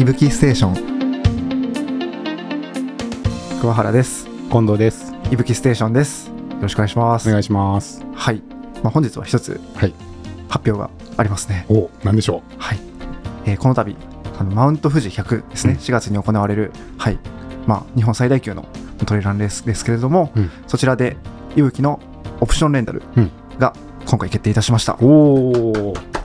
[0.00, 0.74] いぶきステーション。
[3.60, 4.26] 桑原です。
[4.50, 5.12] 近藤です。
[5.30, 6.28] いぶきステーションです。
[6.28, 7.28] よろしくお願いします。
[7.28, 8.02] お願いします。
[8.14, 8.42] はい、
[8.82, 9.92] まあ、本日は一つはい。
[10.48, 10.88] 発表が
[11.18, 11.66] ありますね。
[11.68, 12.78] お、なんでしょはい、
[13.44, 13.94] えーこの度
[14.38, 15.78] あのマウント富士100ですね、うん。
[15.80, 17.18] 4月に行われるはい。
[17.66, 18.66] まあ日本最大級の
[19.04, 20.50] トレランレースですけれども、うん。
[20.66, 21.18] そちらで
[21.56, 22.00] いぶきの
[22.40, 23.30] オプションレンタルうん。
[23.58, 23.74] が
[24.06, 25.04] 今回決定いたしました、う。
[25.04, 25.90] おお。
[25.90, 26.19] お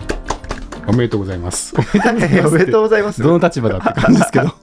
[0.87, 1.73] おめでとうございます。
[1.77, 4.53] おめでとうございますどの立場だって感じですけど。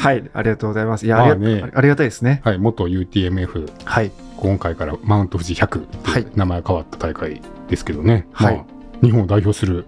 [0.00, 2.58] はいありがとうございますいやまあありが,、ねありがたいですねはい。
[2.58, 5.82] 元 UTMF、はい今回からマウント富士100っ
[6.24, 8.26] て名前変わった大会ですけどね。
[8.32, 8.64] はいまあ
[9.02, 9.86] 日本を代表する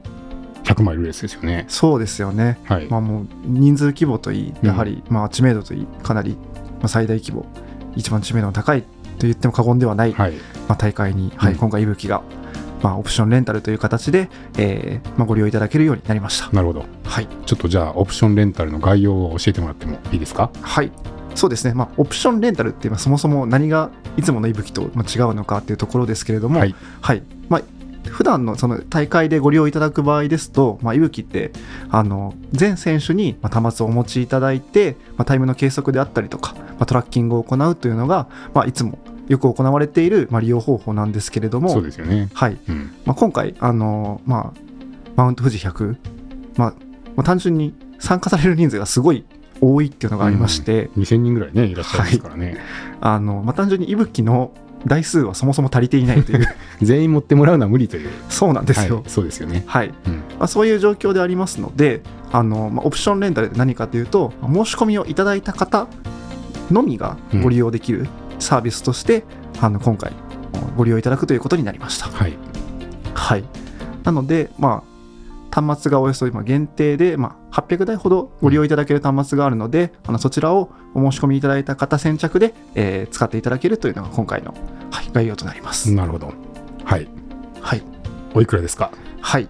[0.65, 1.65] 100マイルレースですよね。
[1.69, 2.87] そうですよねはい。
[2.89, 6.37] まあもう人数規模といいうんやはりまあ知名度といいかなり
[6.81, 7.47] まあ最大規模
[7.97, 10.33] 一番知名度の高いと言っても過言ではないはい。
[10.69, 12.23] まあ、大会に、はいうん今回、いぶきが、
[12.83, 16.51] まあ、オプションレンタルという形で、えーまあ、ご利用いただけるようになりました。
[16.51, 16.85] なるほど。
[17.05, 20.51] はい、ちょっとじゃあ、オプションレンタルの概要を教えてもらってもいいですか？
[20.61, 20.91] はい
[21.35, 26.75] そうですね、まあ、オプションレンタルって、まあ、そもそも何がいつものいぶきとまあ違うのかっていうところですけれども、はい。
[27.01, 27.63] はいまあ
[28.09, 31.53] 普段のその大会でご利用いただく場合ですと、まあ、いぶきって
[31.91, 38.99] あの全選手にまあ端末をお持ちいただいて、まあ、タイムの計測であったりとか、まあ、トラッキングを行うというのが、まあ、いつも
[39.31, 42.29] よく行われている、まあ、利用方法なんですけれどもそうですよね。
[42.35, 42.93] はいうん。
[43.07, 44.61] まあ、今回、あのまあ、
[45.15, 45.97] マウント富士100、
[46.57, 46.75] まあ、
[47.15, 49.25] まあ単純に参加される人数がすごい
[49.61, 52.59] 多いっていうのがありまして、2000人ぐらいね、いらっしゃいますからね。
[53.01, 54.53] あのまあ、単純に息吹の
[54.85, 56.49] 台数はそもそも足りていないという
[56.83, 58.09] 全員持ってもらうのは無理という。
[58.29, 58.97] そうなんですよ。
[58.97, 59.63] はい、そうですよね。
[59.67, 60.15] はいうん。
[60.15, 62.01] まあ、そういう状況でありますので
[62.33, 65.87] あの、まあ、オプションレンタルって何かというと申し込みをいただいた方
[66.73, 68.09] のみがご利用できる
[68.41, 69.25] サービスとして、
[69.61, 70.13] あの今回
[70.77, 72.07] ご利用いただくということになりました。
[72.09, 72.37] はい。
[73.15, 73.45] はい、
[74.03, 74.83] なので、ま
[75.53, 84.55] あ、端末がおよそ今限定で、まあ、800台ほどご利用いただける端末があるので、あのそちらをお申し込みいただいた方先着で、えー使っていただけるというのが今回の、
[84.91, 85.93] はい、概要となります。
[85.93, 86.33] なるほど。
[86.85, 87.09] はい。
[87.61, 87.83] はい
[88.35, 88.93] おいくらですか？
[89.21, 89.49] はい、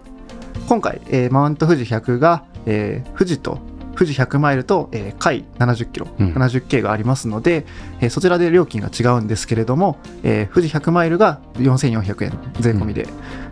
[0.69, 3.59] 今回、えーマウント富士100が、えー富士と
[4.01, 7.67] 富士100マイルと、えー、海70キロ、うん 70K がありますので、
[8.01, 13.07] えーそちらで料金が違うんですけれども、えー富士100マイルが4400円税込みで、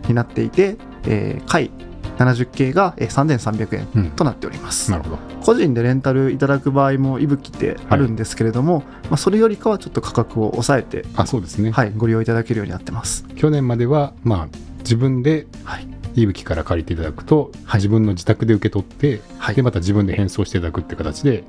[0.07, 1.69] になっていて、えー海
[2.17, 4.11] 70K が、えー3300円うん。
[4.11, 5.17] となっておりますなるほど。
[5.45, 11.69] 個人でレンタルいただく場合もいぶきってあるんですけれども、まあ、それよりかはちょっと価格を抑えて、あ、そうですね。
[11.71, 13.23] はい、ご利用いただけるようになってます。
[13.35, 15.87] 去年までは、まあ、自分ではい、
[16.21, 17.79] いぶきから借りていただくと、はい。
[17.79, 19.55] 自分の自宅で受け取って、はい。
[19.55, 21.43] で、また自分で返送していただくって形で、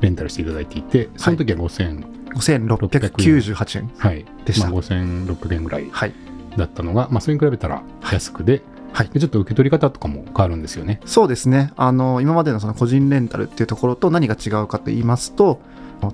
[0.00, 2.04] レンタルしていただいていて、その時は5000、
[2.34, 3.90] 5698円。
[3.96, 4.24] はい。
[4.44, 4.70] でした。
[4.70, 6.12] まあ、5600円ぐらいはい、
[6.56, 7.82] だったのが、まあ、それに比べたら
[8.12, 8.62] 安くで、
[8.92, 9.08] はい。
[9.08, 11.00] でちょっと受け取り方とかも変わるんですよね。
[11.04, 11.72] そうですね。
[11.76, 15.60] あの今までのその個人レンタルっていうところと何が違うかと言いますと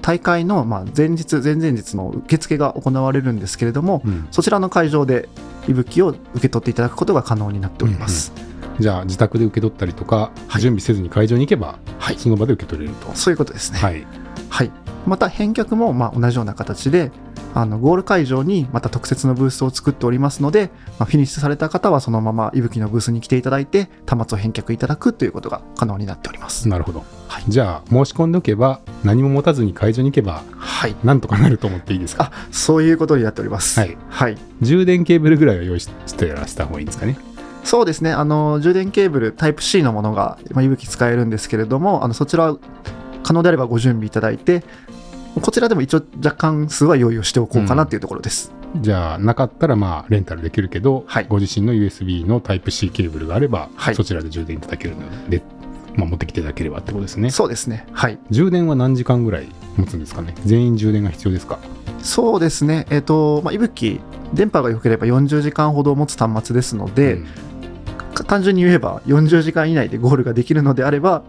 [0.01, 4.27] 大会のまあ前日前々日の受付が行われるんですけれどもうん。
[4.33, 5.29] そちらの会場で
[5.69, 8.33] 息吹を受け取っていただくことが可能になっております、
[8.81, 10.63] じゃあ、自宅で受け取ったりとか、はい。
[10.63, 12.19] 準備せずに会場に行けば、はい。
[12.19, 13.15] その場で受け取れると。
[13.15, 13.79] そういうことですね。
[13.79, 14.07] はい。
[14.53, 14.71] はい、
[15.07, 17.11] また返却もまあ同じような形で
[17.55, 27.03] あのゴール会場にまた特設のブースを作っておりますので、まあ、フィニッシュされた方はそのまま息吹のブースに来ていただいて端末を返却いただくということが可能になっております、なるほど。
[27.33, 32.25] はいじゃあ、申し込んでおけば、何も持たずに会場に行けば、はい、なんとかなると思っていいですか？
[32.25, 33.81] あそういうことになっております。
[33.81, 37.17] はい、はい、充電ケーブルぐらいは用意してらした方がいいんですかね？
[37.65, 38.13] そうですね。
[38.13, 42.55] あの充電ケーブルタイプ C のものが、まあ、いぶき使えるんですけれどもあのそちら
[43.23, 44.63] 可能であればご準備いただいて
[45.41, 51.27] こちらでも一応若干数は用意をしておこうかなというところです、じゃあ、なかったら、まあ、レンタルできるけど、はい。
[51.27, 53.95] ご自身の USB のタイプ C ケーブルがあれば、はい。
[53.95, 55.43] そちらで充電いただけるので、
[55.97, 57.31] まあ、持ってきていただければってことですね。
[57.31, 60.35] そうですねはい充電は何時間ぐらい持つんですかね？
[60.45, 61.59] 全員充電が必要ですか？
[62.01, 64.01] そうですねえっ、とまあいぶき
[64.35, 67.27] 電波が良ければ40時間ほど持つ端末ですので、うん
[68.15, 71.23] か単純に言えば40時間以内でゴールができるのであれば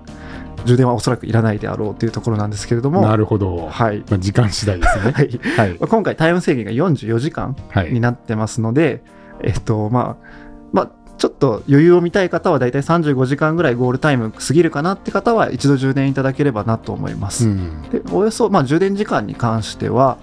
[0.65, 3.69] 充電はおそらくいらないであろうというところなんですけれどもなるほど。
[3.69, 5.11] はい、まあ、時間次第ですね。
[5.15, 5.69] はいはい。
[5.79, 7.93] まあ今回タイム制限が44時間はい。
[7.93, 9.01] になってますので、
[9.41, 10.27] えっとまあ
[10.73, 17.81] まあちょっと余裕を見たい方はだいたい35時間ぐらいゴールタイム過ぎるかなって方は一度充電いただければなと思います、うん。
[17.89, 20.17] でおよそ、まあ、充電時間に関しては、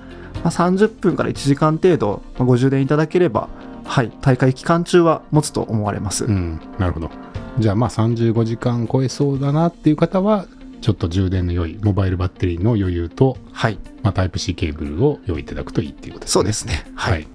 [0.44, 3.48] まあ、30分から1時間程度まあご充電いただければ
[3.84, 6.60] はい大会期間中は持つと思われます、うん。
[6.78, 7.10] なるほど。
[7.58, 10.46] じゃあ、まあ、35時間超えそうだなっていう方は、
[10.80, 16.32] ちょっと充電の良い、モバイルバッテリーの余裕と、はいまあ、タイプ C ケーブルを用意いただくといいっていうことですね。
[16.32, 17.10] そうですねは。
[17.10, 17.26] はいい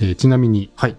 [0.00, 0.96] えーちなみに、はい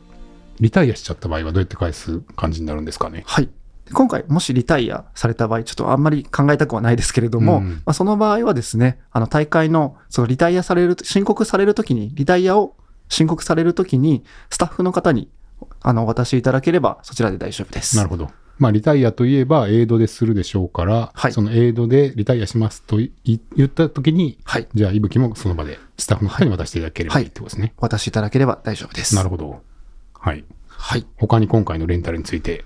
[0.60, 3.24] リタイアしちゃった場合はどうやって返す感じになるんですかね？
[3.26, 3.50] はい
[3.92, 12.78] 今回、もしリタイアされた場合、ちょっとあんまり考えたくはないですけれども、うんまあ、その場合はですね、あの大会のそのリタイアされる、申告されるときに、リタイアを
[13.10, 15.30] 申告されるときに、スタッフの方に
[15.82, 17.98] あのお渡しいただければ、そちらで大丈夫です。
[17.98, 18.32] なるほど。
[18.58, 24.68] まあ、リタイアといえば、エイドでするでしょうから、はいそのエイドでリタイアしますとい言ったときに、はい。
[24.74, 27.74] じゃあ、いぶきもその場でスタッフの方に渡していただければいいってことですね。
[27.78, 29.14] お渡しいただければ大丈夫です。
[29.16, 29.62] なるほど。
[30.24, 30.46] はい。
[30.68, 31.06] はい。
[31.18, 32.64] 他に今回のレンタルについて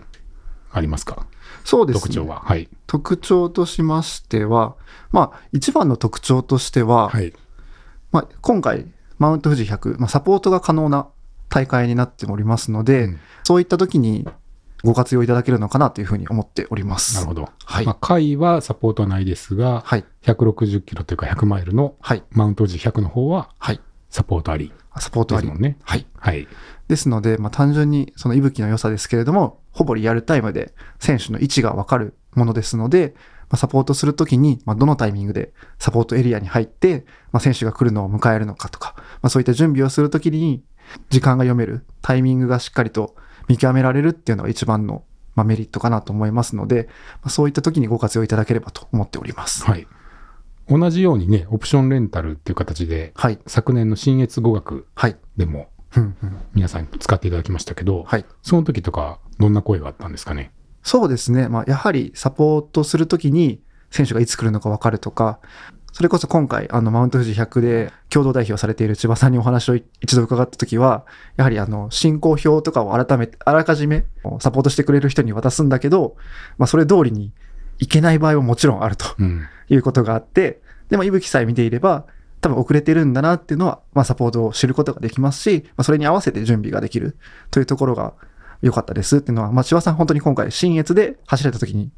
[0.71, 1.25] ありますか？
[1.65, 2.01] そうですね。
[2.01, 2.41] 特徴は？
[2.41, 2.69] はい。
[2.85, 4.75] 特徴としましては、
[5.11, 7.33] まあ、一番の特徴としては、はい。
[8.11, 8.85] まあ、今回、
[9.17, 11.07] マウント富士100、まあ、サポートが可能な
[11.49, 14.27] 大会になっておりますので、うんそういった時に
[14.83, 17.15] ご活用いただけるのかなというふうに思っております。
[17.15, 17.49] なるほど。
[17.63, 20.05] はいまあ、回はサポートはないですが、はい。
[20.23, 22.23] 160キロというか100マイルのはい。
[22.29, 23.79] マウント富士100の方ははい。
[24.09, 25.47] サポートありサポートあり。
[25.47, 25.77] ですもんね。
[25.83, 26.05] はい。
[26.17, 26.47] はい。
[26.87, 33.13] ですので、まあ、単純にその息吹の良さですけれども、ほぼリアルタイムで選手の位置がわかるものですので、
[33.49, 40.63] まあ、サポートするときに、まあ、どのタイミングでサポートエリアに入って、まあ、選手が来るのを迎えるのかとか、まあ、そういった準備をするときに、
[41.09, 43.15] 時間が読める、タイミングがしっかりと
[43.47, 45.03] 見極められるっていうのが一番の、
[45.35, 46.87] まあ、メリットかなと思いますので、
[47.21, 49.63] まあ、そういったときにご活用いただければと思っております。
[49.63, 49.87] はい。
[50.69, 53.39] 同じようにね、オプションレンタルっていう形で、はい。
[53.47, 55.17] 昨年の新越語学はい。
[55.37, 55.69] でも
[56.53, 58.25] 皆さん使っていただきましたけど、はい。
[58.41, 60.51] その時とかどんな声があったんですかね？
[60.83, 61.47] そうですね。
[61.49, 63.61] まあ、やはりサポートするときに
[63.91, 65.39] 選手がいつ来るのか分かるとか、
[65.93, 71.05] それこそ今回、あの、マウント富士100で共同代表されている千葉さんにお話を一度伺ったときは、
[71.37, 74.05] やはりあの、進行表とかを改めて、あらかじめ
[74.39, 76.15] サポートしてくれる人に渡すんだけど、
[76.59, 77.31] まあ、それ通りに
[77.79, 79.43] いけない場合ももちろんあるとうん。
[79.69, 82.05] いうことがあって、でも、息吹さえ見ていれば、
[82.39, 87.17] 多分遅れてるんだなっていうのは、まあ、サポートを知ることができますし、まあ、それに合わせて準備ができる
[87.51, 88.13] というところが
[88.61, 91.91] 良かったですっていうのは、まあ、千葉さん本当に今回、新越で走れた時に、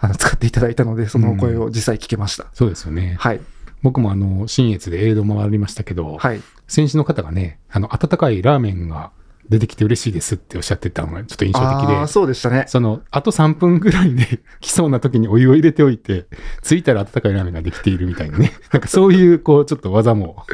[0.00, 2.46] あの、使っていただいたので、そのお声を実際聞けました。
[2.52, 3.16] そうですよね。
[3.18, 3.40] はい。
[3.82, 6.40] 僕もあの、新越でエイド回りましたけど、はい。
[6.68, 9.10] 選手の方がね、あの、温かいラーメンが
[9.48, 12.64] 出てきて嬉しいですっておっしゃってたのがちょっと印象的でそうでしたね。
[12.68, 16.26] その、あと3分ぐらいで 来そうな時にお湯を入れておいて、
[16.62, 18.52] 着いたら温かいラーメンができているみたいなね。
[18.72, 20.44] なんかそういう、こう、ちょっと技も、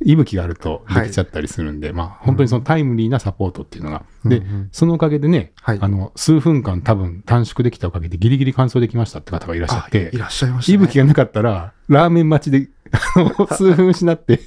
[0.00, 4.04] 息吹があるとできちゃったりするんで、まあ、本当にそのタイムリーなサポートっていうのが。
[4.24, 10.76] でうんうん、そのおかげでね、はいあの、数分間多分短縮できたおかげでギリギリ完走できましたって方がいらっしゃあってい、らっしゃいました、ね。
[10.76, 12.68] 息吹がなかったら、ラーメン待ちで、
[13.52, 14.40] 数分失って、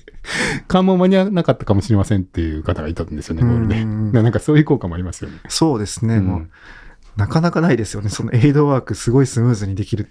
[0.68, 3.86] 関門間に合わなかったかもしれませんっていう方がいたんですよね、ゴールで。
[3.86, 5.38] なんかそういう効果もありますよね。
[5.48, 6.18] そうですね。
[6.18, 6.50] うんもう、
[7.18, 8.10] なかなかないですよね。
[8.10, 10.08] そのエイドワークすごいスムーズにできる。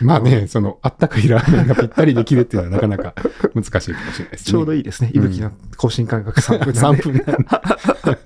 [0.00, 3.14] まあね、その、あったかいラーメンがぴったりできるっていうのはなかなか
[3.54, 4.52] 難しいかもしれないですね。
[4.52, 5.10] ちょうどいいですね。
[5.14, 7.02] 息吹の更新間隔3分なんで。
[7.02, 8.18] 3分なんで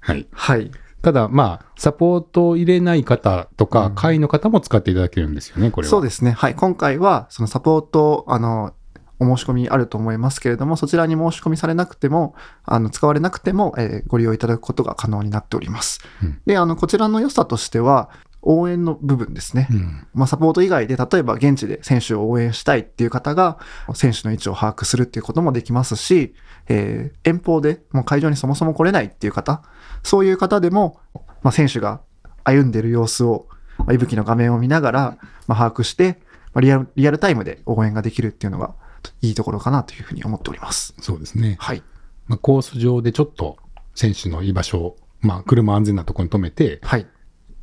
[0.00, 0.26] はい。
[0.30, 0.70] はい。
[1.02, 5.90] ただ、まあ、サポートを入れない方とか、うん会の方も使っていただけるんですよね、これは。
[5.90, 6.32] そうですね。
[6.32, 6.54] はい。
[6.54, 8.72] 今回は、そのサポート、あの、
[9.18, 16.00] お申し込みあると思いますけれども、そちらに申し込みされなくても、あの、使われなくても、えーご利用いただくことが可能になっております。
[16.22, 18.10] うんで、あの、こちらの良さとしては、
[18.42, 19.68] 応援の部分ですね。
[19.70, 20.06] うん。
[20.14, 23.58] まあ、サポート以外で、例えば現地で選手を応援したいっていう方が、
[23.94, 26.34] 選手の位置を把握するっていうこともできますし、
[26.68, 29.62] えー遠方でもう会場にそもそも来れないっていう方、
[30.02, 30.98] そういう方でも、
[31.42, 32.00] まあ、選手が
[32.44, 33.46] 歩んでる様子を、
[33.78, 36.20] まあ、息吹の画面を見ながら、まあ、把握して、
[36.52, 38.74] まあ、リアル、リアルタイムで応援ができるっていうのが、
[39.22, 40.94] いいところかなというふうに思っております。
[41.00, 41.56] そうですね。
[41.58, 41.82] はい。
[42.26, 43.56] まあ、コース上でちょっと
[43.94, 47.06] 選手の居場所を、まあ、車安全なところに止めて、はい。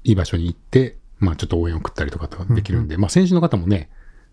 [0.07, 3.89] いい場所に行って、まあ、ちょっと応援を送ったりとかできるんで、まあ、選手の方もね、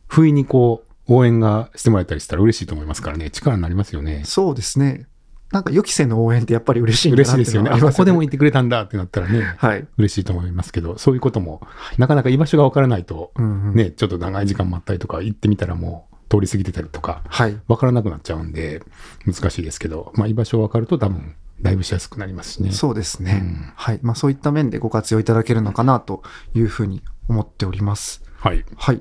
[0.07, 4.23] 不意にこう、応援がしてもらえたりしたら嬉しいと思いますからね、力になりますよね。
[4.25, 5.07] そうですね。
[5.51, 7.71] なんか予期せぬ応援ってやっぱり嬉しいんだな嬉しいですよね。
[7.71, 9.87] あ、ここでもいてくれたんだってなったらね、はい。
[9.99, 11.61] 嬉しいと思いますけど、そういうことも、
[11.99, 17.61] なかなか居場所がわからないと、うんうんね、ちょっと長い時間待ったりとか、行ってみたらもう通り過ぎてたりとか、はい。
[17.69, 18.83] わからなくなっちゃうんで、
[19.27, 22.73] 難しいですけど、まあ、居場所わかると多分、だいぶしやすくなりますしね。
[22.73, 23.41] そうですね。
[23.43, 24.01] うんはい。
[24.03, 26.23] まあそういった面でご活用いただけるのかなと
[26.55, 28.23] いうふうに思っております。
[28.39, 28.65] はい。
[28.77, 29.01] はい。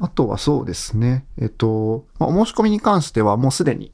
[0.00, 1.26] あとはそうですね。
[1.36, 3.92] えっと、まあ、お申し込みに関してはもうすでに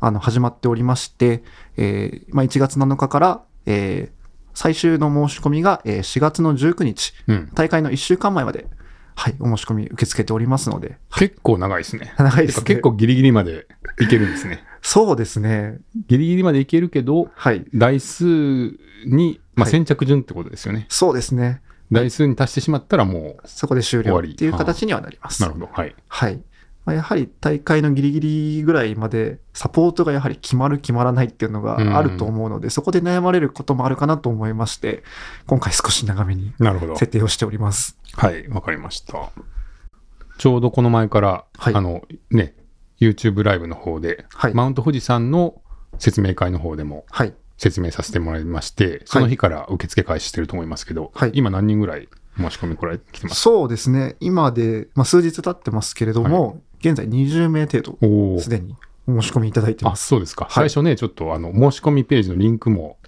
[0.00, 1.44] あの始まっておりまして、
[1.76, 4.22] えーまあ、1月7日から、えー
[4.54, 7.50] 最終の申し込みが、えー4月の19日、うん。
[7.54, 8.66] 大会の1週間前まで、
[9.14, 12.14] はい、お申し込み受け付けておりますので、結構長いですね。
[12.18, 13.66] 長いですね結構ギリギリまで
[14.00, 14.64] いけるんですね。
[14.82, 15.78] そうですね。
[16.08, 17.64] ギリギリまでいけるけど、はい。
[17.74, 18.24] 台数
[19.06, 20.86] に、まあ、はい先着順ってことですよね。
[20.88, 21.62] そうですね。
[21.92, 25.44] 台数に達してしまったらもそこで終了っていう形にはなります。
[25.44, 25.72] う、なるほど。
[25.72, 25.94] はい。
[26.08, 26.42] はい。
[26.84, 35.04] まあ、やはり大会のギリギリぐらいまでサポートがやはり決まる決まらないっていうのがあると思うので、そこで悩まれることもあるかなと思いまして、
[35.46, 36.52] 今回少し長めに。
[36.96, 37.98] 設定をしております。
[38.14, 39.30] はい、わかりました。
[40.38, 42.56] ちょうどこの前から、はいあの、ね、
[43.00, 45.60] YouTube ライブの方で、はいマウント富士山の
[45.98, 47.34] 説明会の方でもはい。
[47.58, 54.16] 説明させてもらいまして、その日から受付開始してると思いますけど、はい今何人ぐらい申し込み来られてきてますそうですね。
[54.18, 60.08] 今で、まあ、数日経ってますけれども、現在20名程度、すでにお申し込みいただいてあ、ます。
[60.08, 60.46] そうですか。
[60.46, 62.98] はい最初ね、ちょっとあの、申し込みページのリンクも、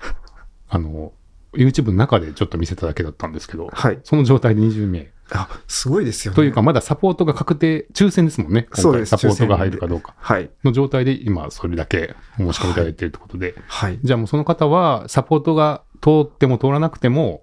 [0.69, 1.13] あの、
[1.53, 4.01] YouTube の中でちょっと見せただけだったんですけど、はい。
[4.05, 5.11] その状態で20名。
[5.31, 6.37] あ、すごいですよね。
[6.37, 8.67] というか、まだサポートが確定、抽選ですもんね。
[8.75, 10.51] そうですサポートが入るかどうかはい。
[10.65, 13.99] の状態で今、それだけお申し込みいただいているということで、はい。
[14.03, 17.43] じゃあもうその方は、サポートが通っても通らなくても、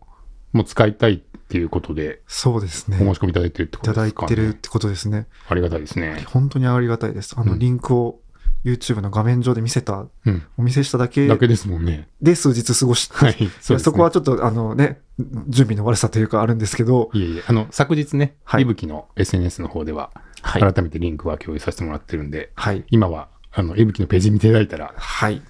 [0.54, 2.96] もう使いたいっていうことで、そうですね。
[2.96, 4.28] お申し込みいただいてるってこいただいとですか、ね。
[4.30, 5.28] てるってことですね。
[5.50, 6.24] ありがたいですね。
[6.28, 7.36] 本当にありがたいです。
[7.38, 8.22] あの、うんリンクを
[8.64, 10.44] YouTube の画面上で見せた、うん。
[10.58, 12.08] お見せしただけだけですもんね。
[12.22, 13.36] で数日過ごして、はい。
[13.60, 15.02] そねそこはちょっと、あのね、
[15.50, 22.86] 準備の悪さというかあるんですけど、いえいえ、あの、昨日ね、はいいぶきの SNS の方では、は改めてリンクは共有させてもらってるんで、はい。
[22.92, 25.42] 今は、あの、いぶきのページ見ていただいたらはい。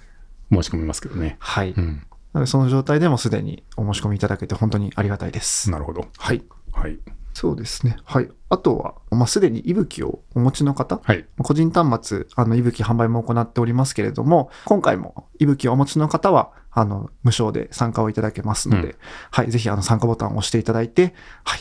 [0.50, 1.36] 申し込みますけどね。
[1.38, 1.70] はい。
[1.76, 2.02] うん。
[2.32, 5.70] なので、その状態でもすでにお申し込みいただけて本当にありがたいです。
[5.70, 6.06] なるほど。
[6.18, 6.42] はい。
[6.72, 6.98] はい。
[7.34, 7.96] そうですね。
[8.04, 8.28] はい。
[8.50, 11.26] あとは、まあ、すでに息吹をお持ちの方、はい。
[11.42, 18.96] 個人端末、あの、息吹販売も行っておりますけれども、今回も息吹をお持ちの方は、あの、無償で参加をいただけますので、うん
[19.30, 19.50] はい。
[19.50, 21.60] ぜひ、あの、参加ボタンを押していただいて、はい。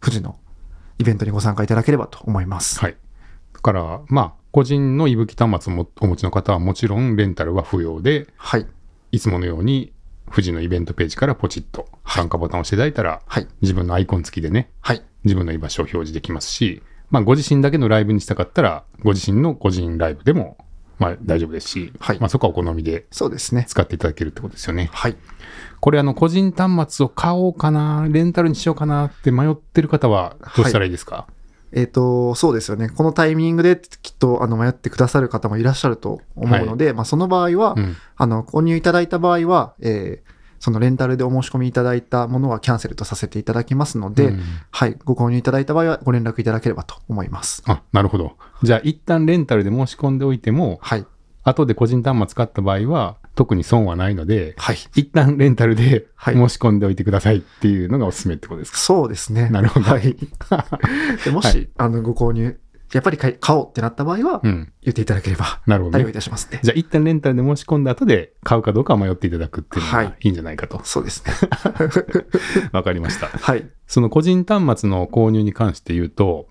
[0.00, 0.38] 富士の
[0.98, 2.80] イベントにご参加いただければと思います。
[2.80, 2.96] はい。
[3.52, 8.66] だから、まあ、個人のいぶき端末をもお持ちの方はもちろんレンタルは不要で、はい。
[9.14, 9.92] いつものように
[10.30, 13.46] 富士のイベントページからポチッと参加ボタンを押していただいたら、はい。
[13.60, 15.02] 自分のアイコン付きでね、はい。
[15.22, 20.56] 自分の居場所を表示できますし、まあ、ご自身だけのライブにしたかったら、ご自身の個人ライブでも、
[20.98, 23.66] まあ、大丈夫ですし、はいまあ、そこはお好みでそうですね。
[23.68, 24.90] 使っていただけるってことですよね。
[24.92, 25.16] はい。
[25.80, 31.28] これ、あの、個人端末を買おうかな、レンタルにしようかなって迷ってる方は、どうしたらいいですか、
[31.74, 32.88] えっ、と、そうですよね。
[32.88, 37.96] このタイミングできっと、あの、迷ってくださる方もいらっしゃると思うので、まあ、その場合は、うん。
[38.16, 44.40] あの、購入いただいた場合は、えーそのレンタルでお申し込みいただいたものはキャンセルとさせていただきますので、うん
[44.70, 47.62] はい、ご購入いただいた場合はご連絡いただければと思います。
[47.66, 48.38] あ、なるほど。
[48.62, 51.06] じゃあ、一旦レンタルで申し込んでおいても、はい、
[51.42, 54.76] 後で個人端末使った場合は、特に損はないので、はい。
[54.94, 59.48] 一旦レンタルではい申し込んでおいてくださいっていうのがおすすめってことですか、そうですね。
[59.50, 60.16] なるほどはい。
[61.24, 62.58] でもし、はいあの、ご購入、
[62.92, 64.72] やっぱり買おうってなった場合は、うん。
[64.82, 66.12] 言っていただければなるほど、対応いね。
[66.12, 66.60] たしますね。
[66.62, 70.80] じゃあ、一旦レンタルで申し込んだ後で買うかどうかは迷っていただくっていうのがはいいいんじゃないかと。
[70.84, 71.32] そうですね。
[72.72, 73.26] わ、かりました。
[73.26, 73.68] はい。
[73.88, 76.46] その個人端末の購入に関して言うと、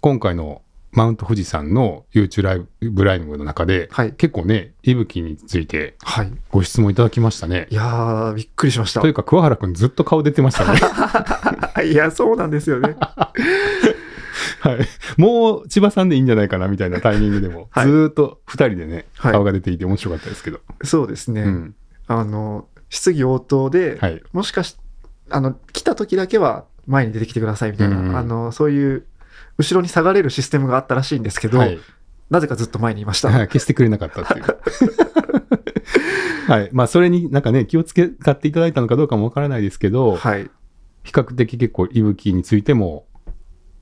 [0.00, 4.12] 今回のマウント富士山の YouTube ライブライブの中で、はい。
[4.12, 6.32] 結構ね、息吹についてはい。
[6.50, 7.74] ご質問いただきましたねい。
[7.74, 9.10] やー、びっくりしましたとい。
[9.10, 10.80] うか、桑原くんずっと顔出てましたね。
[11.90, 12.96] いや、そうなんですよね。
[14.60, 14.78] はい。
[15.20, 20.60] もう千葉さんでいいんじゃないかなみたいなタイミングでも、はいずーっと二人でね、はい顔が出ていて面白かったですけど。
[20.82, 21.42] そうですね。
[21.42, 21.74] うん。
[22.06, 24.22] あの、質疑応答で、はい。
[24.32, 24.76] もしかし、
[25.30, 29.04] あの、来た時だけは前に出てきてくださいみたいな、うんあの、そういう、
[29.58, 31.78] 後ろに下がれるシステムがあったらしいんですけど、はい。
[32.30, 33.28] なぜかずっと前にいました。
[33.28, 34.44] は い消してくれなかったっていう。
[36.48, 36.68] はい。
[36.72, 40.50] まあ、それになんかね、気をつけ、買っていただいたのかどうかもわからないですけど、はい。
[41.02, 43.06] 比較的結構、いぶきについても、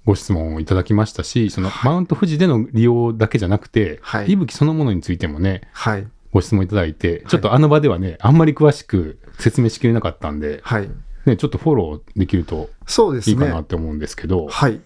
[0.05, 6.07] ご質問をいただきましたし、その、はいマウント富士での利用だけじゃなくて、はいいぶきそのものについてもね、はい。
[6.33, 10.91] ご質問いただいて、ちょっとあの場ではね、あんまり詳しく説明しきれなかったんで、はい。
[11.25, 13.35] ね、ちょっとフォローできるとそうですね。
[13.35, 14.81] いいかなって思うんですけど、はい。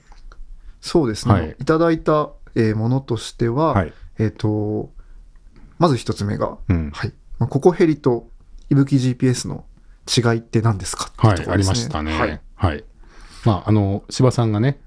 [0.81, 1.35] そうですね。
[1.35, 3.93] はいい、ただいた、えーものとしては、はい。
[4.19, 4.91] えっ、と、
[5.79, 6.91] まず一つ目が、うん。
[6.91, 7.13] はい。
[7.39, 8.29] まあ、ココヘリと
[8.71, 9.65] いぶき GPS の
[10.07, 11.71] 違いって何ですかってはいい、ありうところですね。
[11.71, 12.19] ましたね。
[12.19, 12.41] はい。
[12.55, 12.85] はい。
[13.45, 14.81] まあ、あの、柴さんがね、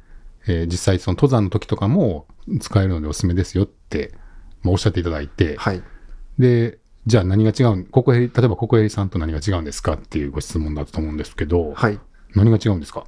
[0.48, 2.28] えー実際その登山の時とかも
[2.60, 4.14] 使えるのでおすすめですよって、
[4.62, 5.82] まあ、おっしゃっていただいて、はい。
[6.38, 12.00] で、じゃあ何が違うん、ココヘリ、例えばココヘリさんと何が違うんですかっていうご質問だったと思うんですけど、はい。
[12.36, 13.06] 何が違うんですか？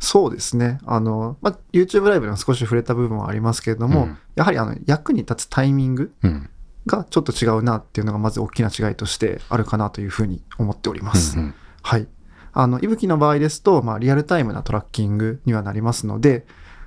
[0.00, 0.78] そうですね。
[0.86, 6.50] あの、まあ、YouTube ライブでも少し触れた部分はありますけれども、うんやはりあの役に立つタイミングうん。
[6.86, 11.38] がちょっと違うなっていうのがまず大きな違いとしてあるかなというふうに思っております。
[11.38, 12.08] うんうんはい。
[12.52, 16.46] あの、いぶきの場合ですと、まあ、リアルタイムなトラッキングにはなりますので、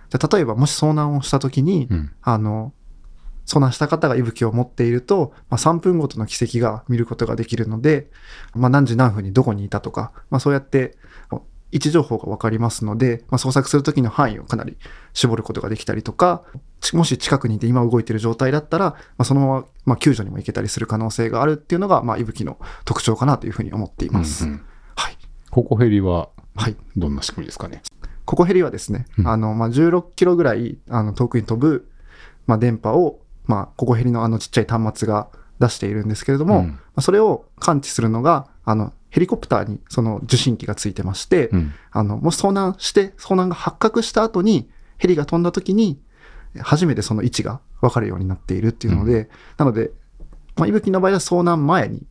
[0.10, 2.12] じゃあ例えばもし遭難をしたときに、うん。
[2.22, 2.74] あの、
[3.46, 8.10] 遭難した方が息吹を持っていると、まあ、3分ごとの軌跡が見ることができるので、
[8.53, 10.98] まあ、何時何分にどこにいたとか、まあ、そうやって、
[11.74, 14.77] 位置情報が分かりますので、まあ、捜索するときの範囲をかなり
[15.13, 16.44] 絞ることができたりとか、
[16.82, 24.46] ちもし近くにいて今動いている状態だったら、まあ、そのまままあ救助にも行けたりする可能性があるっていうのが、まあ、いぶきの特徴かなというふうに思っています。
[24.46, 24.65] うんうん
[24.96, 25.18] はい。
[25.50, 26.75] ココヘリははい。
[26.96, 27.82] どんな仕組みですかね？
[28.25, 31.89] ココヘリはですね、うんあの、まあ、16キロぐらい、あの、遠くに飛ぶ、
[32.46, 41.74] まあ、電波を、まあ、ココヘリのあのちっちゃい端末が出しているんですけれども、うんまあそれを感知するのが、あの、ヘリコプターにその受信機がついてまして、うん。
[41.91, 46.01] あの、もし遭難して、遭難が発覚した後に、ヘリが飛んだ時に、
[46.60, 49.91] 初めてその位置が分かるようになっているっていうので、なので、
[50.55, 52.08] まあ、いぶきの場合は遭難前に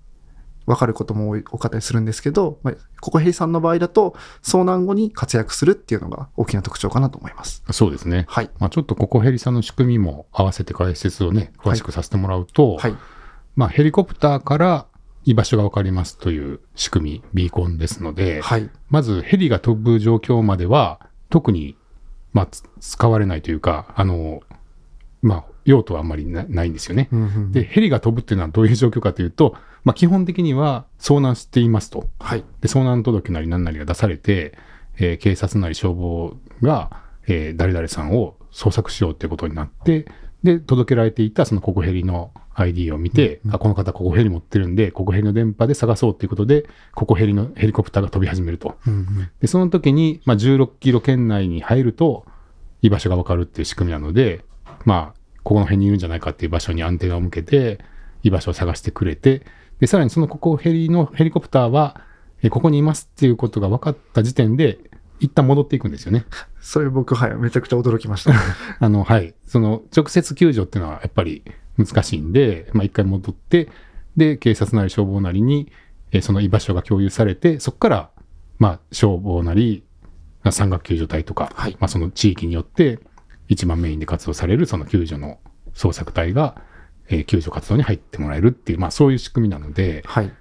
[0.66, 7.64] 分かることも多かったりするんですけど、まあ、ココヘリさんの場合だと、遭難後に活躍するっていうのが大きな特徴かなと思います。
[7.72, 8.26] そうですね。
[8.28, 8.50] はい。
[8.60, 12.94] まあ、ちょっとココヘリさんの仕組みも合わせて解説をね、詳しくさせてもらうと、はい。
[13.56, 14.86] まあ、ヘリコプターから
[15.24, 18.68] 居場所がわかりますという仕組み、ビーコンですので、はい。
[18.90, 21.00] まずヘリが飛ぶ状況までは、
[21.30, 21.76] 特に、
[22.32, 24.42] まあ、つ使われないというか、あの、
[25.22, 27.08] まあ、用途はあんまりなないんですよね。
[27.12, 32.08] うんうんで、ヘリが飛ぶっていうのはどういう状況かというと、まあ、基本的には遭難していますと。
[32.18, 32.44] はい。
[32.60, 34.56] で、遭難届なり何なりが出されて、
[34.98, 40.06] えー警察なり消防が、えー誰々さんを捜索しようっていうことになって、
[40.42, 48.76] で、届けられていたそのココヘリの ID を見て、あ、この方ココヘリ持ってるんで、ココヘリの電波で探そうっていうことで、ココヘリのヘリコプターが飛び始めると。
[48.86, 52.26] うんうんで、その時に、まあ、16キロ圏内に入ると、
[52.82, 54.44] 居場所がわかるっていう仕組みなので、
[54.84, 57.78] まあ、ここの辺にいるんじゃないかっていう場所にアンテナを向けて、
[58.22, 59.42] 居場所を探してくれて、
[59.80, 62.00] で、さらにそのココヘリのヘリコプターは、
[62.42, 64.78] えここにいますっていうことが分かった時点で、
[65.20, 66.24] 一旦戻っていくんですよね。
[66.60, 68.32] それ僕、はい、めちゃくちゃ驚きました。
[68.78, 69.34] あの、はい。
[69.46, 71.44] その、直接救助っていうのはやっぱり
[71.78, 73.68] 難しいんで、まあ一回戻って、
[74.16, 75.70] で、警察なり消防なりに、
[76.10, 78.10] えーその居場所が共有されて、そこから、
[78.58, 79.84] まあ消防なり、
[80.42, 82.98] まあ山岳救助隊とか、はいまあその地域によって、
[83.48, 85.38] 一番メインで活動されるその救助の
[85.74, 86.62] 捜索隊が、
[87.08, 90.32] えー救助活動に入ってもらえるっていう、まあそういう仕組みなので、はい。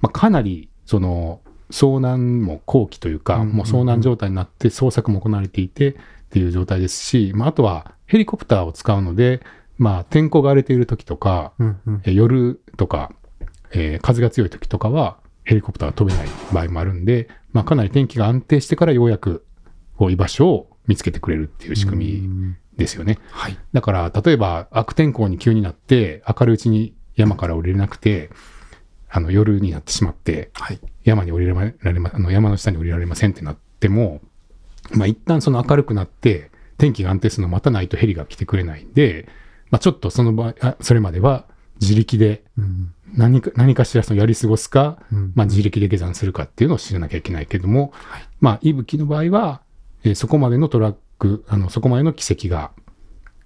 [0.00, 5.94] まあ、かなり、その、遭難も後期というか、もう遭難状態になって捜索も行われていてっ
[6.30, 9.40] ていう状態ですし、まあ、あとはヘリコプターを使うので、
[9.80, 13.12] まあ、天候が荒れている時とか、うんうんえ夜とか、
[13.72, 19.46] えー風が強い時とかは、ヘリコプターが飛べない場合もあるんで、まあ、かなり天気が安定してからようやく、
[19.98, 23.18] 居場所を見つけてくれるっていう仕組みですよね。
[23.30, 23.56] はい。
[23.72, 28.28] だから、例えば悪天候に急になって、明るいうちに山から降りれなくて、
[29.08, 30.80] あの、夜になってしまって、はい。
[31.04, 34.20] 山に降りられま、あの、山の下に降りられませんってなっても、
[34.92, 39.28] まあ、一旦その明るくなって、天気が安定するのを待たないとヘリが来てくれないんで、
[39.70, 41.46] まあ、ちょっとその場合、あそれまでは
[41.80, 42.94] 自力でうん。
[43.16, 45.32] 何か、何かしらそのやり過ごすか、うん。
[45.34, 47.92] まあ、自力で下山するかっていうのを知らなきゃいけないけども、
[48.40, 49.62] まあ、いぶきの場合は、
[50.04, 52.70] えーそこまでのトラック、あの、そこまでの軌跡が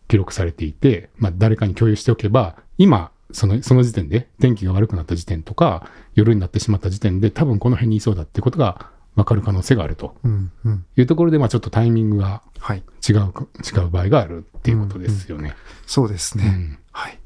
[0.08, 12.82] 記録されていて、まあ、誰かに共有しておけば、今、その、その時点で、天気が悪くなった時点とか、夜になってしまった時点で、多分この辺にいそうだっていうことが分かる可能性があるとうんうんいうところで、まあ、ちょっとタイミングがはい。
[13.06, 15.54] 違うか、違う場合があるっていうことですよね。
[15.86, 16.44] そうですね。
[16.46, 17.18] うんはい。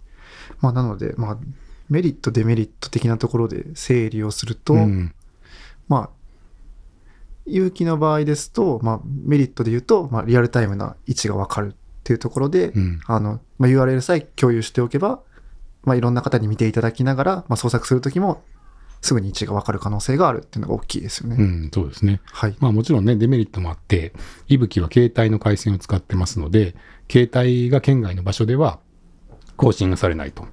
[0.61, 1.38] まあ、なので、まあ、
[1.88, 5.14] メリット、デメリット的なところで整理をすると、うん
[5.87, 6.11] まあ、
[7.46, 15.20] 有機の場合ですと、まあ、メリットで言うと、まあ、リアルタイムな位置がわかるっていうところで、うんあの、まあ、URL さえ共有しておけば、
[15.85, 18.42] まあ、いろんな方に見ていただきながら、まあ、捜索するときも、
[19.00, 21.37] すぐに位置がわかる可能性があるっていうのが大きいですよね。
[21.38, 22.20] うん、そうですね。
[22.24, 22.56] はい。
[22.61, 24.12] まあもちろんね、デメリットもあって、
[24.48, 26.74] いぶきは携帯の回線を使ってますので、
[27.11, 28.80] 携帯が県外の場所では
[29.56, 30.46] 更新がされないと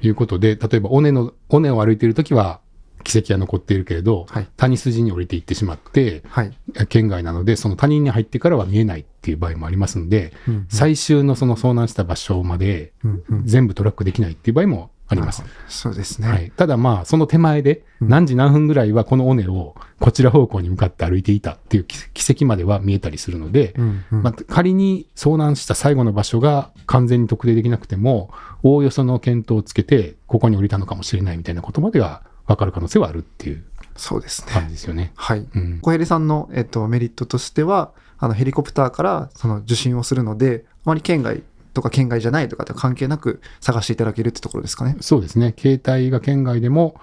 [0.00, 2.60] いうことで、例えば尾根の、尾根を歩いているときは
[3.04, 6.56] 軌跡が残っているけれど、はい谷筋に降りていってしまって、はい。
[6.88, 16.28] 県外なので、その谷に入ってからは見えないっていう場合もありますので、うん最終のその遭難した場所までうんうん全部トラックできないっていう場合もありますそうですね。
[16.28, 28.30] はい、ただまあ、その手前で、うん何時何分ぐらいはこの尾根をこちら方向に向かって歩いていたっていう奇奇跡までは見えたりするので、うんうんまあ、仮に遭難した最後の場所が完全に特定できなくても、
[28.64, 33.62] おおよその見当をつけて、ここに降りたのかもしれないみたいなことまでは分かる可能性はあるっていう
[33.96, 34.52] そうですね。
[34.52, 35.12] 感じですよね。
[35.14, 35.46] はい。
[35.54, 35.78] うん。
[35.80, 44.96] 小ヘリさんの、えっと、メリットとしては、あのヘリコプターからその受信をするので、あまり県外とか県外じゃないとかと関係なく探していただけるってところですかね。
[45.00, 45.54] そうですね。
[45.58, 47.00] 携帯が県外でも、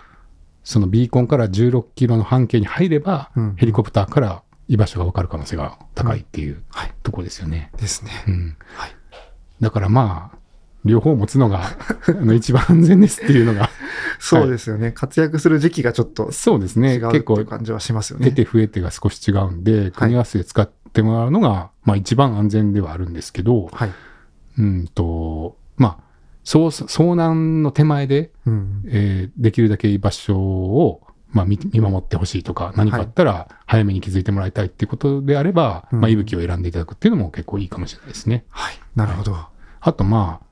[0.64, 6.94] そのビーコンから16キロの半径に入れば、うんヘリコプターから居場所が分かる可能性が高いっていうはい。
[7.04, 7.72] ところですよね。
[7.78, 8.12] ですね。
[8.28, 8.58] うん。
[8.76, 8.96] はい。
[9.60, 10.38] だからまあ、
[10.86, 11.64] 両方持つのが
[12.08, 13.70] あの一番安全ですっていうのが
[14.20, 14.92] そうですよね。
[14.92, 17.00] 活躍する時期がちょっとそうですね。
[17.00, 18.30] 結構いう、感じはしますよね。
[18.30, 23.92] 出て増えてが少し違うんで、組み合わせで使ってもらうのが、まあ一番安全ではあるんですけど、はい。
[24.60, 26.04] うんと、まあ、
[26.44, 28.84] そう遭難の手前で、うん。
[28.88, 38.46] えーできるだけ居場所を、まあ、見見守ってほしいとか、何かあったら早めに気づいてもらいたいっていうことであれば、うんまあ、息吹を選んでいただくっていうのも結構いいかもしれないですね。
[38.50, 38.80] はい。
[38.96, 39.36] なるほど。
[39.80, 40.46] あと、まあ、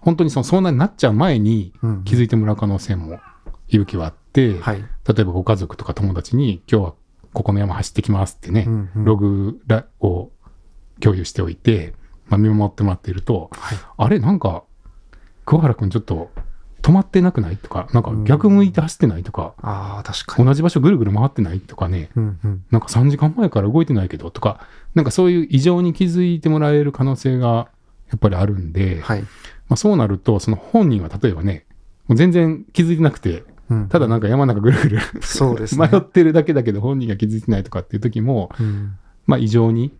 [0.00, 3.18] 本当にその遭難になっちゃう前にうん気づいてもらう可能性も、
[3.68, 4.76] 息吹はあって、はい。
[4.76, 4.84] 例
[5.20, 6.94] えばご家族とか友達に、今日は
[7.32, 10.30] ここの山走ってきますってね、うんうんログらを
[11.00, 11.94] 共有しておいて、
[12.28, 13.78] まあ、見守ってもらっていると、はい。
[13.96, 14.64] あれなんか、
[15.44, 16.30] 桑原くんちょっと
[16.84, 20.46] 止まってなくないとか、なんか逆向いて走ってないとか、ああ、確かに。
[20.46, 22.64] 同じ場所ぐるぐる回ってないとかね、うんうん。
[22.70, 24.60] なんか3時間前から動いてないけどとか、
[24.94, 27.68] なんかそういう異常に気づいてもらえる可能性が
[28.10, 29.22] やっぱりあるんで、はい。
[29.22, 29.28] ま
[29.70, 31.64] あ、そうなると、その本人は例えばね、
[32.06, 35.88] もう全然気づいてなくて、うんただなんか山の中ぐるぐるそうですね。
[35.90, 38.98] 迷ってるだけだけど本人が気づいてないとかっていう時も、うん。
[39.26, 39.94] まあ異常に、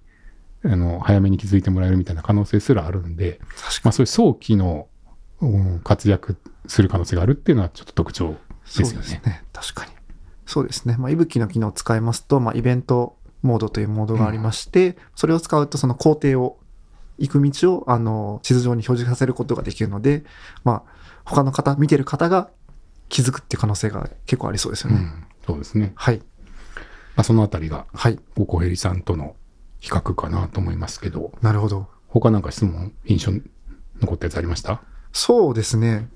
[0.64, 4.88] あの、早めに気づいてもらえるみたいな可能性すらあるんで、確かまあそういう早期の、
[5.40, 8.35] うん活躍する可能性があるっていうのはちょっと特徴に。
[8.35, 8.92] ですよね。
[8.92, 9.44] そうですね。
[9.53, 9.92] 確かに。
[10.46, 10.96] そうですね。
[10.98, 16.59] まあ、いぶきの機能を使いますと、まあ、イベントモードというモードがありまして、それを使うと、その工程を、
[17.18, 20.24] 行く道を、あの、地図上に表示させることができるので、
[20.64, 20.92] まあ、
[21.24, 22.50] 他の方、見てる方が
[23.09, 24.96] 気づくっていう可能性が結構ありそうですよね。
[24.96, 25.92] うん、そうですね。
[25.94, 26.18] はい。
[26.18, 28.18] まあ、そのあたりが、はい。
[28.35, 29.37] ご小ヘさんとの
[29.85, 31.87] 比較かなと思いますけど、なるほど。
[32.09, 33.42] 他なんか質問、印象に
[34.01, 34.81] 残ったやつありました？
[35.12, 36.09] そうですね。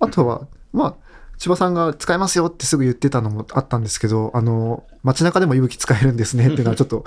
[0.00, 0.94] あとは、まあ、
[1.36, 7.04] 千葉さんが使えますよってすぐ言ってたのもあったんですけど、あの、街中でも息吹使えるんですねっていうのは ちょっと、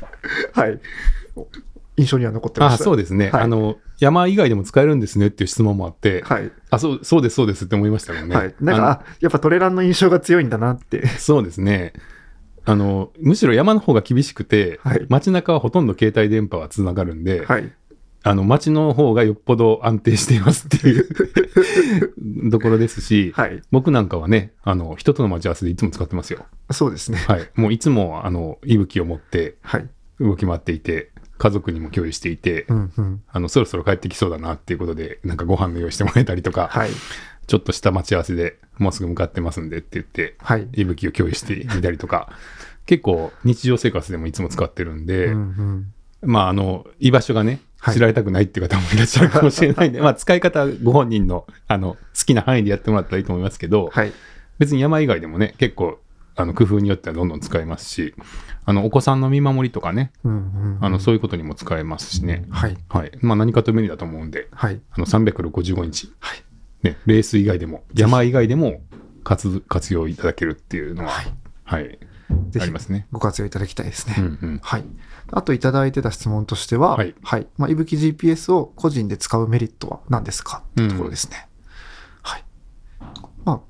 [0.54, 0.80] はい。
[1.98, 2.84] 印象には残ってまあした。
[2.84, 3.76] そうですね、はいあの。
[4.00, 6.50] 山以外でも使えるんですねっていう質問もあって、はい。
[6.70, 8.34] あそうそうです、そうですって思いましたもんね。
[8.34, 8.54] はい。
[8.60, 11.06] なんか、あやっぱトレランの印象が強いんだなって。
[11.06, 11.92] そうですね。
[12.66, 17.72] あの、むしろ山の方が厳しくて、はい街中はほとんど携帯電波はつながるんで、はい。
[18.26, 21.08] あの、街の方がよっぽど安定していますっていう
[22.50, 23.62] ところですし、はい。
[23.70, 26.46] 僕なんかはね、あの、人との待ち合わせでいつも使ってますよ。
[26.70, 27.18] そうですね。
[27.18, 27.50] はい。
[27.54, 29.88] もういつも、あの、息吹を持ってはい。
[30.20, 33.22] 動き回っていて、家族にも共有していて、うんうん。
[33.28, 36.90] あの、そろそろ帰ってきそうだなっていうことで、なんかご飯の用意してもらえたりとか、はい。
[37.46, 40.68] ちょっとした待ち合わせでもうすぐ向かってますんでって言って、はい。
[40.72, 42.30] 息吹を共有してみたりとか、
[42.86, 45.36] 結構日常生活でもいつも使ってるんで、うんう
[46.26, 46.30] ん。
[46.30, 54.12] まあ、あの、居場所がね、はい知られたくないっていう方もいらっしゃるかもしれないんで、 まあ、使い方はご本人の、あの、好きな範囲でやってもらったらいいと思いますけど、はい。
[54.58, 55.98] 別に山以外でもね、結構、
[56.34, 58.14] あの、工夫によってはどんどん使えますし、
[58.64, 60.78] あの、お子さんの見守りとかね、うんうん。
[60.80, 62.76] あの、そういうことにも使えますしね、はい。
[62.88, 63.12] はい。
[63.20, 64.80] まあ、何かと便利だと思うんで、はい。
[64.90, 66.42] あの、365日、はい。
[66.84, 68.82] ね、レース以外でも、山以外でも
[69.24, 71.22] 活活用いただけるっていうのは、は
[71.80, 71.98] い。
[72.58, 73.06] はい、ますね。
[73.10, 74.16] ご活用いただきたいですね。
[74.18, 74.60] うんうん。
[74.62, 74.84] はい。
[75.32, 77.14] あといただいてた質問としては、はい
[77.56, 80.62] まあ、いぶき GPS を個人で使うメリットは何ですか？
[80.72, 81.48] っていうところですね。
[82.22, 82.44] はい。
[83.44, 83.60] まあ、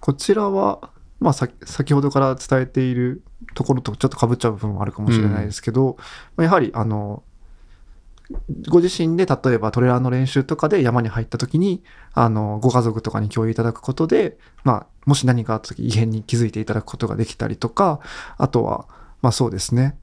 [0.00, 3.22] こちらは、まあさ、先ほどから伝えている
[3.54, 5.96] ところとちょっと被っちゃう部分もあるかもしれないですけど、
[6.36, 7.22] まあやはり、あの、
[8.68, 18.00] ご自身で例えばトレーラーの練習とかで山に入った時に、あの、ご家族とかに共有いただくことで、まあ、もし何かあった時異変に気づいていただくことができたりとか、
[18.36, 18.86] あとは、
[19.22, 19.96] まあそうですね、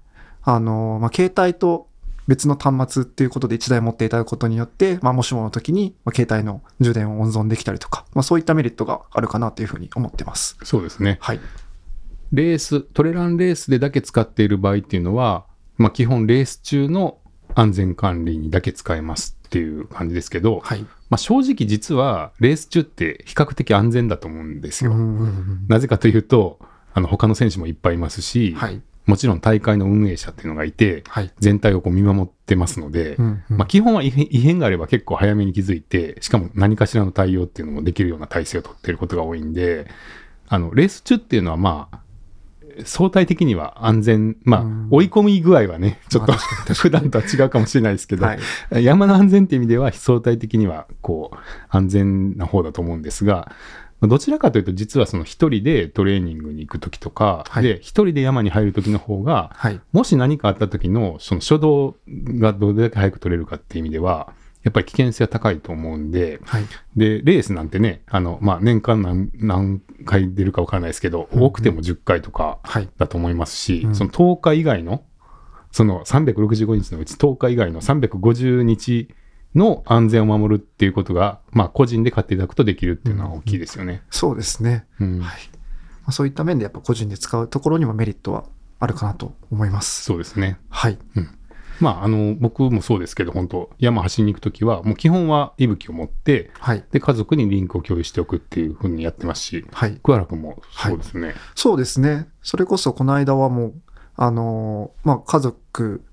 [0.43, 1.87] あの、まあ、携帯と
[2.27, 10.57] 別の端末っていうことで1台持っていただくことによって、まあ、もしもの時に、まあ、携帯の充電を温存できたりとか、まあ、そういったメリットがあるかなというふうに思ってます。
[10.63, 11.17] そうですね。
[11.19, 11.39] はい。
[12.31, 15.45] レース、トレランレースでだけ使っている場合っていうのは、
[15.77, 17.17] まあ基本レース中の
[17.55, 20.81] 安全管理にだけ使えますっていう感じですけど、はい。
[21.09, 24.93] まあ正直実はレース中って比較的安全だと思うんですよ。
[25.67, 26.59] なぜかというと、
[26.93, 28.81] あの他の選手もいっぱいいますし、はい。
[29.05, 31.31] もちろん大会の運営者っていうのがいて、はい。
[31.39, 39.87] 全体をこう見守ってますので、うんうんまあ、基本は異変異変があれば結構早めに気づいて、しかも何かしらの対応っていうのもできるような体制を取っていることが多いんで、
[40.47, 41.99] あの、レース中っていうのはまあ、
[42.85, 46.33] 相対的には安全、まあうん、追い込み具合はね、ちょっと
[46.73, 48.37] 普段とは違うかもしれないですけど、は
[48.71, 48.83] い。
[48.83, 51.37] 山の安全っていう意味では相対的にはこう
[51.69, 53.51] 安全な方だと思うんですが、
[53.99, 59.79] まあどちらかというと実はその一人でトレーニングに行く時とか、はいで一人で山に入る時の方が、はい。
[59.91, 66.63] もし何かあった時のその初動がどれだけ早く取れるかっていう意味では、やっぱり危険性は高いと思うんで、はい。
[66.95, 72.89] で、レースなんてね、あの、まあ、年間何何回出るかわからないですけど、うんうん多くても10回とかはい。
[72.97, 75.03] だと思いますし、うんその10日以外の、
[75.71, 79.09] その365日のうち10日以外の350日
[79.55, 84.03] の安全を守るっていうことが、まあ、個人で買っていただくとできるっていうのは大きいですよね。
[84.09, 84.85] そうですね。
[84.99, 85.39] うんはい。
[86.03, 88.45] まあ、そういった面でやっぱ個人で使うところにもメリットは
[88.79, 90.03] あるかなと思います。
[90.03, 90.59] そうですね。
[90.69, 90.97] はい。
[91.83, 96.83] まあ、あの、僕もそうですけど、本当山走りに行くときは、もう基本は息吹を持って、はい。
[96.91, 99.99] で、家族にリンクを共有しておくっていうふうにやってますし、はい。
[100.01, 101.35] 桑原君もそうですね。
[101.55, 102.27] そうですね。
[102.41, 103.73] それこそこの間はもう、
[104.15, 106.03] あのーまあ、家族、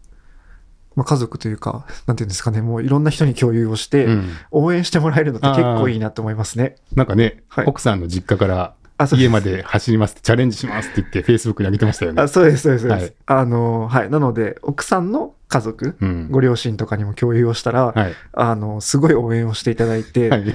[0.96, 6.76] まあ、家族というか、なんていうんですかね、もういろんな人に共有をして、うん応援してもらえるのって結構いいなと思いますね。
[6.94, 8.74] なんかね、はい奥さんの実家から
[9.16, 12.28] 家まで走りますって、チャレンジしますって言って、Facebook に上げてましたよねあ。
[12.28, 13.02] そうです、そうです、そうです。
[13.04, 14.10] はいあのーはい。
[14.10, 16.28] なので、奥さんの家族、うん。
[16.30, 18.14] ご両親とかにも共有をしたら、はい。
[18.32, 20.54] あの、すごい応援をしていただいて、はい。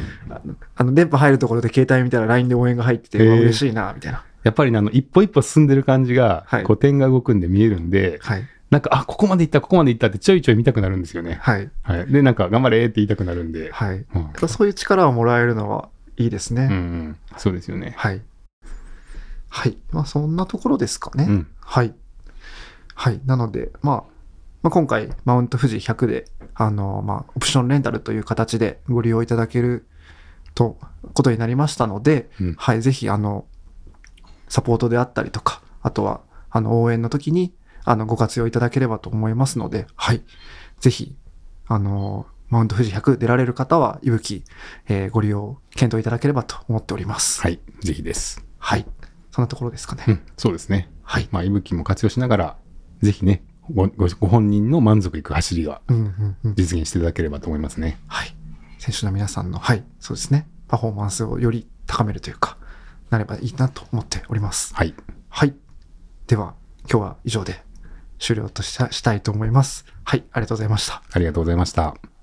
[0.76, 4.24] あの電波入るところで携帯見たら LINE で応援が入ってて、うわ嬉しいな、みたいな。
[4.44, 8.48] やっぱりねあの、一歩一歩進んでる感じが、はいこう点が動くんで見えるんで、はい。
[8.72, 11.38] なんか、あ、ここまで行った、ここまで行ったってちょいちょい見たくなるんですよね。
[11.40, 11.70] はい。
[11.84, 12.08] はい。
[12.08, 13.72] で、なんか、頑張れって言いたくなるんで。
[13.72, 13.98] はい。
[13.98, 16.64] うんそういう力をもらえるのはいいですね。
[16.64, 17.18] うんうん。
[17.38, 17.94] そうですよね。
[17.98, 18.22] はい。
[19.56, 19.78] はい。
[19.92, 21.26] まあ、そんなところですかね。
[21.30, 21.48] うん。
[21.62, 21.94] はい。
[22.94, 23.22] はい。
[23.26, 23.96] なので、まあ、
[24.64, 29.88] まあ、今回、マウント富士100で、あの、まあ、オプションレンタルという形でご利用いただける
[30.56, 30.78] と、
[31.14, 32.82] ことになりましたので、うんはい。
[32.82, 33.46] ぜひ、あの、
[34.50, 40.22] サポートであったりとか、あとは、あの、応援の時に、あの、ご活用いただければと思いますので、はい。
[40.82, 41.16] ぜひ、
[41.68, 44.44] あの、マウント富士100出られる方は、いぶき、
[44.90, 47.40] えーご利用、検討いただければと思っております。
[47.42, 47.62] はい。
[47.80, 48.44] ぜひです。
[48.60, 48.86] はい。
[49.36, 50.06] そんなところですかね。
[50.08, 50.22] うん。
[50.38, 50.90] そうですね。
[51.04, 51.28] はい。
[51.30, 52.58] まあ、息吹も活用しながら、
[53.02, 56.56] ぜひね、ごごご本人の満足いく走りがうんうんうん。
[56.56, 58.00] 実現していただければと思いますね。
[58.08, 58.34] はい。
[58.80, 60.48] 選手の皆さんの、はい、そうですね。
[60.70, 62.58] パフォーマンスをより高めるというか、
[63.10, 64.74] なればいいなと思っております。
[64.74, 64.94] はい。
[65.28, 65.54] はい。
[66.28, 66.56] では、
[66.90, 67.62] 今日は以上で
[68.20, 69.84] 終了としたしたいと思います。
[70.06, 71.04] はい、ありがとうございました。
[71.12, 72.15] ありがとうございました。